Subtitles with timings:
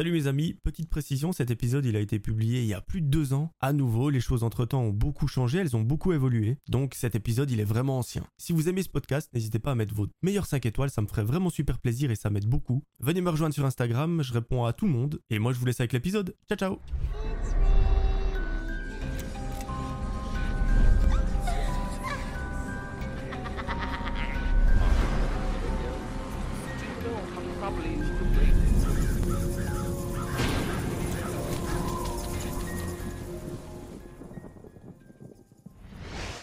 [0.00, 3.02] Salut mes amis, petite précision, cet épisode il a été publié il y a plus
[3.02, 3.52] de deux ans.
[3.60, 7.14] À nouveau, les choses entre temps ont beaucoup changé, elles ont beaucoup évolué, donc cet
[7.14, 8.24] épisode il est vraiment ancien.
[8.38, 11.06] Si vous aimez ce podcast, n'hésitez pas à mettre vos meilleures 5 étoiles, ça me
[11.06, 12.82] ferait vraiment super plaisir et ça m'aide beaucoup.
[13.00, 15.66] Venez me rejoindre sur Instagram, je réponds à tout le monde, et moi je vous
[15.66, 16.34] laisse avec l'épisode.
[16.48, 17.59] Ciao ciao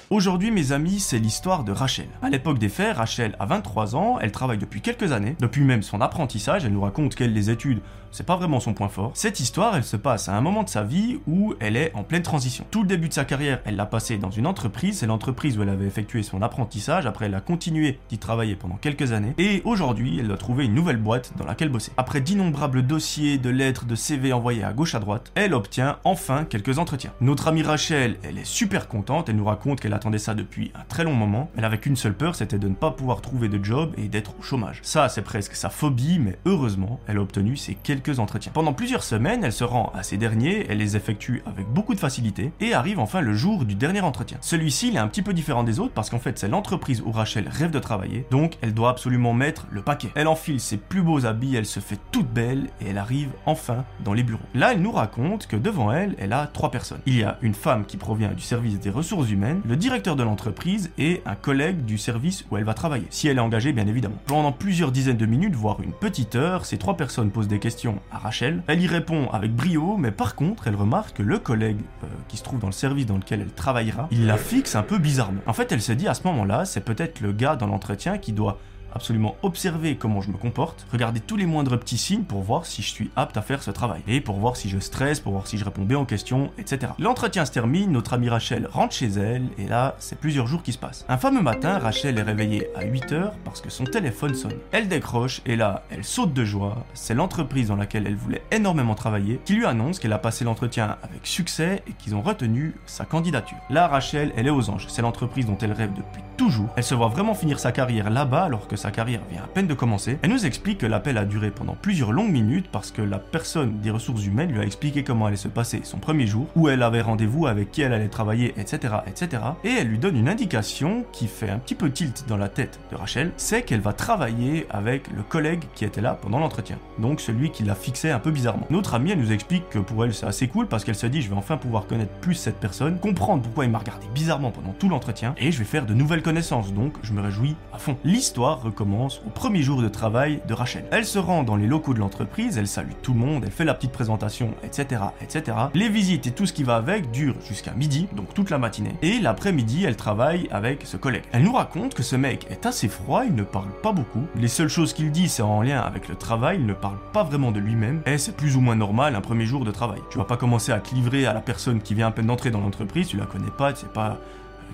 [0.09, 2.07] Aujourd'hui, mes amis, c'est l'histoire de Rachel.
[2.21, 5.83] À l'époque des faits, Rachel a 23 ans, elle travaille depuis quelques années, depuis même
[5.83, 9.11] son apprentissage, elle nous raconte qu'elle, les études, c'est pas vraiment son point fort.
[9.15, 12.03] Cette histoire, elle se passe à un moment de sa vie où elle est en
[12.03, 12.65] pleine transition.
[12.71, 15.63] Tout le début de sa carrière, elle l'a passé dans une entreprise, c'est l'entreprise où
[15.63, 19.61] elle avait effectué son apprentissage, après elle a continué d'y travailler pendant quelques années, et
[19.65, 21.91] aujourd'hui, elle doit trouver une nouvelle boîte dans laquelle bosser.
[21.97, 26.45] Après d'innombrables dossiers, de lettres, de CV envoyés à gauche à droite, elle obtient enfin
[26.45, 27.11] quelques entretiens.
[27.19, 30.83] Notre amie Rachel, elle est super contente, elle nous raconte qu'elle attendait ça depuis un
[30.87, 31.49] très long moment.
[31.57, 34.33] Elle avait qu'une seule peur, c'était de ne pas pouvoir trouver de job et d'être
[34.39, 34.79] au chômage.
[34.83, 38.51] Ça, c'est presque sa phobie, mais heureusement, elle a obtenu ses quelques entretiens.
[38.53, 41.99] Pendant plusieurs semaines, elle se rend à ces derniers, elle les effectue avec beaucoup de
[41.99, 44.37] facilité et arrive enfin le jour du dernier entretien.
[44.41, 47.11] Celui-ci, il est un petit peu différent des autres parce qu'en fait, c'est l'entreprise où
[47.11, 50.09] Rachel rêve de travailler, donc elle doit absolument mettre le paquet.
[50.15, 53.83] Elle enfile ses plus beaux habits, elle se fait toute belle et elle arrive enfin
[54.03, 54.39] dans les bureaux.
[54.53, 57.01] Là, elle nous raconte que devant elle, elle a trois personnes.
[57.05, 60.23] Il y a une femme qui provient du service des ressources humaines, le directeur de
[60.23, 63.87] l'entreprise et un collègue du service où elle va travailler, si elle est engagée bien
[63.87, 64.17] évidemment.
[64.25, 68.01] Pendant plusieurs dizaines de minutes, voire une petite heure, ces trois personnes posent des questions
[68.11, 68.63] à Rachel.
[68.67, 72.35] Elle y répond avec brio, mais par contre, elle remarque que le collègue euh, qui
[72.35, 75.39] se trouve dans le service dans lequel elle travaillera, il la fixe un peu bizarrement.
[75.45, 78.33] En fait, elle se dit à ce moment-là, c'est peut-être le gars dans l'entretien qui
[78.33, 78.59] doit
[78.97, 82.81] absolument observer comment je me comporte, regarder tous les moindres petits signes pour voir si
[82.81, 85.47] je suis apte à faire ce travail, et pour voir si je stresse, pour voir
[85.47, 86.91] si je réponds bien aux questions, etc.
[86.99, 90.73] L'entretien se termine, notre amie Rachel rentre chez elle, et là, c'est plusieurs jours qui
[90.73, 91.05] se passent.
[91.09, 94.57] Un fameux matin, Rachel est réveillée à 8h parce que son téléphone sonne.
[94.71, 98.95] Elle décroche, et là, elle saute de joie, c'est l'entreprise dans laquelle elle voulait énormément
[98.95, 103.05] travailler qui lui annonce qu'elle a passé l'entretien avec succès et qu'ils ont retenu sa
[103.05, 103.57] candidature.
[103.69, 106.69] Là, Rachel, elle est aux anges, c'est l'entreprise dont elle rêve depuis toujours.
[106.75, 109.67] Elle se voit vraiment finir sa carrière là-bas alors que sa carrière vient à peine
[109.67, 110.17] de commencer.
[110.21, 113.79] Elle nous explique que l'appel a duré pendant plusieurs longues minutes parce que la personne
[113.79, 116.83] des ressources humaines lui a expliqué comment allait se passer son premier jour, où elle
[116.83, 119.43] avait rendez-vous avec qui elle allait travailler, etc., etc.
[119.63, 122.79] Et elle lui donne une indication qui fait un petit peu tilt dans la tête
[122.91, 126.77] de Rachel, c'est qu'elle va travailler avec le collègue qui était là pendant l'entretien.
[126.99, 128.67] Donc celui qui l'a fixé un peu bizarrement.
[128.69, 131.21] Notre amie, elle nous explique que pour elle c'est assez cool parce qu'elle se dit
[131.21, 134.73] je vais enfin pouvoir connaître plus cette personne, comprendre pourquoi il m'a regardé bizarrement pendant
[134.73, 137.97] tout l'entretien, et je vais faire de nouvelles connaissances, donc je me réjouis à fond.
[138.03, 140.85] L'histoire recommence au premier jour de travail de Rachel.
[140.91, 143.65] Elle se rend dans les locaux de l'entreprise, elle salue tout le monde, elle fait
[143.65, 145.57] la petite présentation, etc., etc.
[145.73, 148.95] Les visites et tout ce qui va avec durent jusqu'à midi, donc toute la matinée.
[149.01, 151.23] Et l'après-midi, elle travaille avec ce collègue.
[151.31, 154.25] Elle nous raconte que ce mec est assez froid, il ne parle pas beaucoup.
[154.35, 157.23] Les seules choses qu'il dit, c'est en lien avec le travail, il ne parle pas
[157.23, 158.01] vraiment de lui-même.
[158.05, 160.01] Et c'est plus ou moins normal un premier jour de travail.
[160.09, 162.51] Tu vas pas commencer à te livrer à la personne qui vient à peine d'entrer
[162.51, 164.19] dans l'entreprise, tu la connais pas, tu sais pas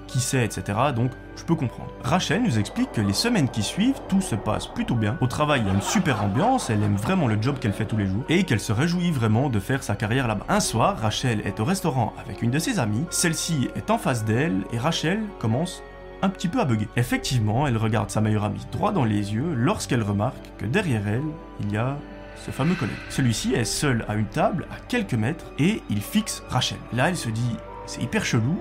[0.08, 0.78] qui c'est, etc.
[0.96, 1.92] Donc je peux comprendre.
[2.04, 5.18] Rachel nous explique que les semaines qui suivent, tout se passe plutôt bien.
[5.22, 7.86] Au travail, il y a une super ambiance, elle aime vraiment le job qu'elle fait
[7.86, 10.46] tous les jours et qu'elle se réjouit vraiment de faire sa carrière là-bas.
[10.50, 14.26] Un soir, Rachel est au restaurant avec une de ses amies, celle-ci est en face
[14.26, 15.84] d'elle et Rachel commence
[16.22, 16.88] un petit peu à bugger.
[16.96, 21.24] Effectivement, elle regarde sa meilleure amie droit dans les yeux lorsqu'elle remarque que derrière elle,
[21.60, 21.98] il y a
[22.46, 22.96] ce fameux collègue.
[23.10, 26.78] Celui-ci est seul à une table à quelques mètres et il fixe Rachel.
[26.94, 28.58] Là, elle se dit, c'est hyper chelou,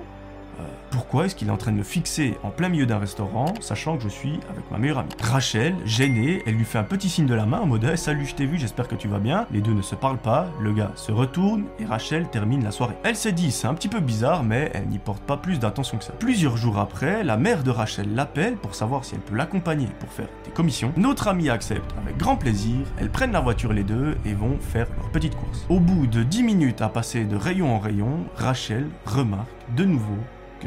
[0.93, 3.97] pourquoi est-ce qu'il est en train de me fixer en plein milieu d'un restaurant, sachant
[3.97, 5.09] que je suis avec ma meilleure amie?
[5.21, 8.35] Rachel, gênée, elle lui fait un petit signe de la main en mode Salut, je
[8.35, 9.47] t'ai vu, j'espère que tu vas bien.
[9.51, 12.93] Les deux ne se parlent pas, le gars se retourne et Rachel termine la soirée.
[13.03, 15.97] Elle s'est dit C'est un petit peu bizarre, mais elle n'y porte pas plus d'attention
[15.97, 16.13] que ça.
[16.13, 20.09] Plusieurs jours après, la mère de Rachel l'appelle pour savoir si elle peut l'accompagner pour
[20.09, 20.93] faire des commissions.
[20.95, 24.87] Notre amie accepte avec grand plaisir, elles prennent la voiture les deux et vont faire
[24.97, 25.65] leur petite course.
[25.69, 30.17] Au bout de 10 minutes à passer de rayon en rayon, Rachel remarque de nouveau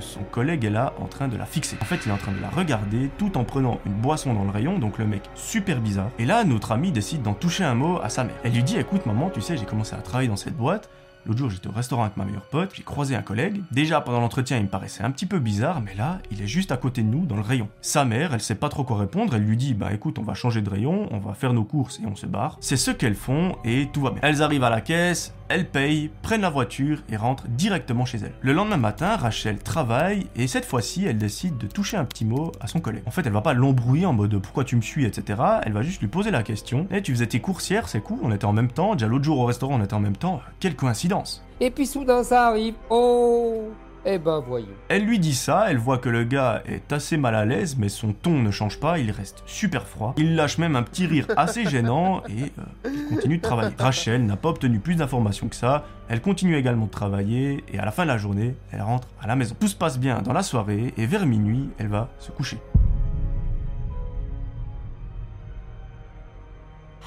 [0.00, 1.76] son collègue est là en train de la fixer.
[1.80, 4.44] En fait, il est en train de la regarder tout en prenant une boisson dans
[4.44, 6.10] le rayon, donc le mec super bizarre.
[6.18, 8.36] Et là, notre ami décide d'en toucher un mot à sa mère.
[8.44, 10.88] Elle lui dit écoute maman, tu sais, j'ai commencé à travailler dans cette boîte.
[11.26, 13.60] L'autre jour, j'étais au restaurant avec ma meilleure pote, j'ai croisé un collègue.
[13.72, 16.70] Déjà, pendant l'entretien, il me paraissait un petit peu bizarre, mais là, il est juste
[16.70, 17.68] à côté de nous, dans le rayon.
[17.80, 20.34] Sa mère, elle sait pas trop quoi répondre, elle lui dit Bah écoute, on va
[20.34, 22.58] changer de rayon, on va faire nos courses et on se barre.
[22.60, 24.20] C'est ce qu'elles font et tout va bien.
[24.22, 28.32] Elles arrivent à la caisse, elle paye, prenne la voiture et rentre directement chez elle.
[28.40, 32.52] Le lendemain matin, Rachel travaille et cette fois-ci, elle décide de toucher un petit mot
[32.60, 33.02] à son collègue.
[33.06, 35.40] En fait, elle va pas l'embrouiller en mode pourquoi tu me suis, etc.
[35.62, 36.86] Elle va juste lui poser la question.
[36.90, 38.94] Et tu faisais tes coursières, c'est cool, on était en même temps.
[38.94, 40.40] Déjà l'autre jour au restaurant, on était en même temps.
[40.60, 41.15] Quelle coïncidence.
[41.60, 42.74] Et puis soudain ça arrive.
[42.90, 43.70] Oh
[44.08, 44.68] eh ben voyons.
[44.88, 47.88] Elle lui dit ça, elle voit que le gars est assez mal à l'aise, mais
[47.88, 50.14] son ton ne change pas, il reste super froid.
[50.16, 52.52] Il lâche même un petit rire assez gênant et
[52.86, 53.74] euh, il continue de travailler.
[53.76, 57.84] Rachel n'a pas obtenu plus d'informations que ça, elle continue également de travailler et à
[57.84, 59.56] la fin de la journée, elle rentre à la maison.
[59.58, 62.58] Tout se passe bien dans la soirée et vers minuit, elle va se coucher.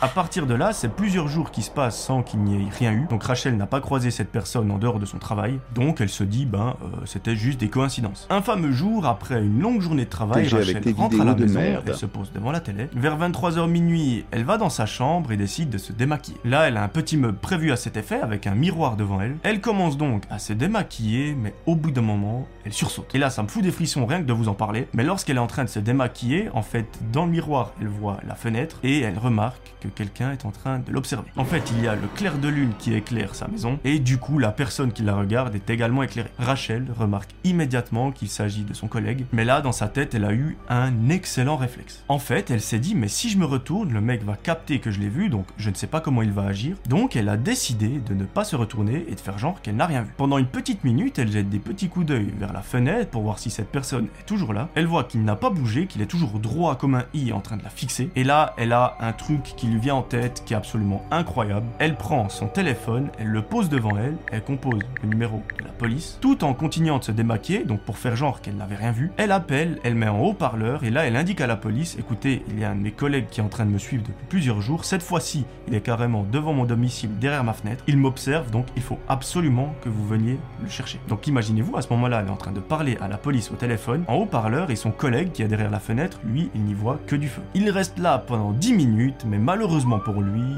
[0.01, 2.93] À partir de là, c'est plusieurs jours qui se passent sans qu'il n'y ait rien
[2.93, 3.05] eu.
[3.09, 5.59] Donc Rachel n'a pas croisé cette personne en dehors de son travail.
[5.75, 8.25] Donc elle se dit, ben, euh, c'était juste des coïncidences.
[8.29, 11.95] Un fameux jour, après une longue journée de travail, Rachel rentre à la maison, elle
[11.95, 12.87] se pose devant la télé.
[12.93, 16.39] Vers 23h minuit, elle va dans sa chambre et décide de se démaquiller.
[16.45, 19.35] Là, elle a un petit meuble prévu à cet effet avec un miroir devant elle.
[19.43, 23.13] Elle commence donc à se démaquiller, mais au bout d'un moment, elle sursaute.
[23.15, 24.87] Et là, ça me fout des frissons rien que de vous en parler.
[24.93, 28.19] Mais lorsqu'elle est en train de se démaquiller, en fait, dans le miroir, elle voit
[28.25, 31.29] la fenêtre et elle remarque que quelqu'un est en train de l'observer.
[31.37, 34.17] En fait, il y a le clair de lune qui éclaire sa maison, et du
[34.17, 36.31] coup, la personne qui la regarde est également éclairée.
[36.37, 40.33] Rachel remarque immédiatement qu'il s'agit de son collègue, mais là, dans sa tête, elle a
[40.33, 42.03] eu un excellent réflexe.
[42.07, 44.91] En fait, elle s'est dit, mais si je me retourne, le mec va capter que
[44.91, 46.77] je l'ai vu, donc je ne sais pas comment il va agir.
[46.87, 49.85] Donc, elle a décidé de ne pas se retourner et de faire genre qu'elle n'a
[49.85, 50.13] rien vu.
[50.17, 53.39] Pendant une petite minute, elle jette des petits coups d'œil vers la fenêtre pour voir
[53.39, 54.69] si cette personne est toujours là.
[54.75, 57.57] Elle voit qu'il n'a pas bougé, qu'il est toujours droit comme un i en train
[57.57, 58.09] de la fixer.
[58.15, 61.65] Et là, elle a un truc qui lui vient en tête qui est absolument incroyable.
[61.79, 65.71] Elle prend son téléphone, elle le pose devant elle, elle compose le numéro de la
[65.71, 69.11] police, tout en continuant de se démaquiller, donc pour faire genre qu'elle n'avait rien vu.
[69.17, 72.59] Elle appelle, elle met en haut-parleur et là elle indique à la police, écoutez, il
[72.59, 74.61] y a un de mes collègues qui est en train de me suivre depuis plusieurs
[74.61, 78.65] jours, cette fois-ci il est carrément devant mon domicile, derrière ma fenêtre, il m'observe, donc
[78.75, 80.99] il faut absolument que vous veniez le chercher.
[81.07, 83.55] Donc imaginez-vous, à ce moment-là, elle est en train de parler à la police au
[83.55, 86.99] téléphone, en haut-parleur, et son collègue qui est derrière la fenêtre, lui, il n'y voit
[87.07, 87.41] que du feu.
[87.53, 89.68] Il reste là pendant 10 minutes, mais malheureusement
[90.03, 90.55] pour lui,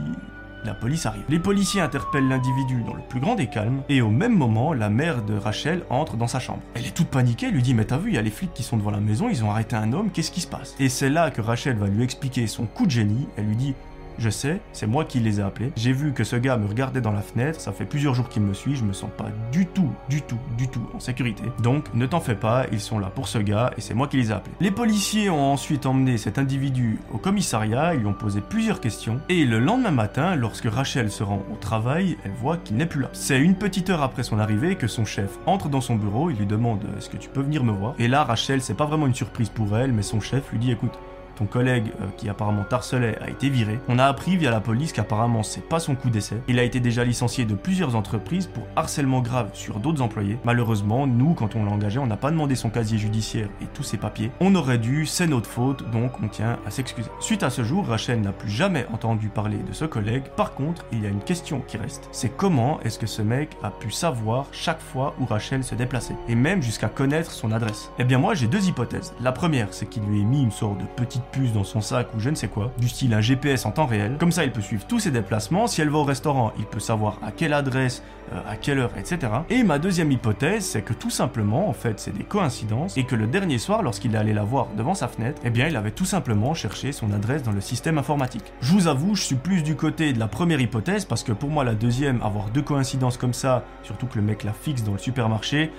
[0.63, 1.23] la police arrive.
[1.27, 4.89] Les policiers interpellent l'individu dans le plus grand des calmes, et au même moment, la
[4.89, 6.61] mère de Rachel entre dans sa chambre.
[6.75, 8.53] Elle est toute paniquée, elle lui dit Mais t'as vu, il y a les flics
[8.53, 10.75] qui sont devant la maison, ils ont arrêté un homme, qu'est-ce qui se passe?
[10.79, 13.75] Et c'est là que Rachel va lui expliquer son coup de génie, elle lui dit
[14.17, 15.71] je sais, c'est moi qui les ai appelés.
[15.75, 18.41] J'ai vu que ce gars me regardait dans la fenêtre, ça fait plusieurs jours qu'il
[18.41, 21.43] me suit, je me sens pas du tout, du tout, du tout en sécurité.
[21.61, 24.17] Donc ne t'en fais pas, ils sont là pour ce gars et c'est moi qui
[24.17, 24.55] les ai appelés.
[24.59, 29.19] Les policiers ont ensuite emmené cet individu au commissariat, ils lui ont posé plusieurs questions
[29.29, 33.01] et le lendemain matin, lorsque Rachel se rend au travail, elle voit qu'il n'est plus
[33.01, 33.09] là.
[33.13, 36.37] C'est une petite heure après son arrivée que son chef entre dans son bureau, il
[36.37, 37.95] lui demande est-ce que tu peux venir me voir?
[37.99, 40.71] Et là, Rachel, c'est pas vraiment une surprise pour elle, mais son chef lui dit
[40.71, 40.93] écoute,
[41.35, 43.79] ton collègue euh, qui apparemment t'harcelait a été viré.
[43.87, 46.37] On a appris via la police qu'apparemment c'est pas son coup d'essai.
[46.47, 50.37] Il a été déjà licencié de plusieurs entreprises pour harcèlement grave sur d'autres employés.
[50.43, 53.83] Malheureusement, nous, quand on l'a engagé, on n'a pas demandé son casier judiciaire et tous
[53.83, 54.31] ses papiers.
[54.39, 57.09] On aurait dû, c'est notre faute, donc on tient à s'excuser.
[57.19, 60.23] Suite à ce jour, Rachel n'a plus jamais entendu parler de ce collègue.
[60.35, 62.09] Par contre, il y a une question qui reste.
[62.11, 66.15] C'est comment est-ce que ce mec a pu savoir chaque fois où Rachel se déplaçait
[66.27, 67.91] et même jusqu'à connaître son adresse?
[67.99, 69.13] Eh bien moi, j'ai deux hypothèses.
[69.21, 72.07] La première, c'est qu'il lui ait mis une sorte de petite puce dans son sac
[72.15, 74.17] ou je ne sais quoi, du style un GPS en temps réel.
[74.19, 75.67] Comme ça, il peut suivre tous ses déplacements.
[75.67, 78.91] Si elle va au restaurant, il peut savoir à quelle adresse, euh, à quelle heure,
[78.97, 79.31] etc.
[79.49, 83.15] Et ma deuxième hypothèse, c'est que tout simplement, en fait, c'est des coïncidences et que
[83.15, 85.91] le dernier soir, lorsqu'il est allé la voir devant sa fenêtre, eh bien, il avait
[85.91, 88.53] tout simplement cherché son adresse dans le système informatique.
[88.61, 91.49] Je vous avoue, je suis plus du côté de la première hypothèse parce que pour
[91.49, 94.93] moi, la deuxième, avoir deux coïncidences comme ça, surtout que le mec la fixe dans
[94.93, 95.71] le supermarché,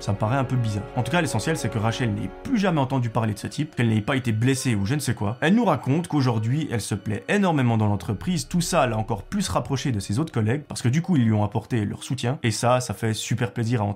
[0.00, 0.82] ça me paraît un peu bizarre.
[0.96, 3.76] En tout cas, l'essentiel, c'est que Rachel n'ait plus jamais entendu parler de ce type,
[3.76, 5.36] qu'elle n'ait pas été blessée ou je ne sais quoi.
[5.40, 9.48] Elle nous raconte qu'aujourd'hui, elle se plaît énormément dans l'entreprise, tout ça l'a encore plus
[9.48, 12.38] rapproché de ses autres collègues, parce que du coup, ils lui ont apporté leur soutien,
[12.42, 13.90] et ça, ça fait super plaisir à entendre.